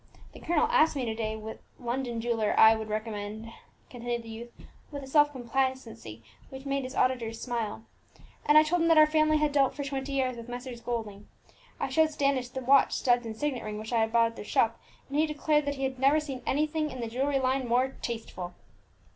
The 0.33 0.39
colonel 0.39 0.65
asked 0.71 0.95
me 0.95 1.05
to 1.05 1.13
day 1.13 1.35
what 1.35 1.59
London 1.79 2.21
jeweller 2.21 2.59
I 2.59 2.75
would 2.75 2.89
recommend," 2.89 3.51
continued 3.91 4.23
the 4.23 4.29
youth 4.31 4.49
with 4.89 5.03
a 5.03 5.07
self 5.07 5.31
complacency 5.31 6.23
which 6.49 6.65
made 6.65 6.85
his 6.85 6.95
auditors 6.95 7.39
smile, 7.39 7.83
"and 8.43 8.57
I 8.57 8.63
told 8.63 8.81
him 8.81 8.87
that 8.87 8.97
our 8.97 9.05
family 9.05 9.37
had 9.37 9.51
dealt 9.51 9.75
for 9.75 9.83
twenty 9.83 10.13
years 10.13 10.37
with 10.37 10.49
Messrs. 10.49 10.81
Golding. 10.81 11.27
I 11.79 11.89
showed 11.89 12.09
Standish 12.09 12.49
the 12.49 12.61
watch, 12.61 12.93
studs, 12.93 13.27
and 13.27 13.37
signet 13.37 13.63
ring 13.63 13.77
which 13.77 13.93
I 13.93 13.99
had 13.99 14.11
bought 14.11 14.25
at 14.31 14.35
their 14.37 14.43
shop, 14.43 14.79
and 15.07 15.19
he 15.19 15.27
declared 15.27 15.65
that 15.65 15.75
he 15.75 15.83
had 15.83 15.99
never 15.99 16.19
seen 16.19 16.41
anything 16.47 16.89
in 16.89 16.99
the 16.99 17.07
jewellery 17.07 17.37
line 17.37 17.67
more 17.67 17.89
tasteful." 18.01 18.55